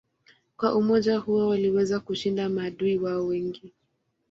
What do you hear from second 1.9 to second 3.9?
kushinda maadui wao wengi.